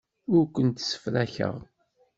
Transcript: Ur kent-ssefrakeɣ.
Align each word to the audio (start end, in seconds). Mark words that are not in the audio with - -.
Ur 0.35 0.43
kent-ssefrakeɣ. 0.55 1.55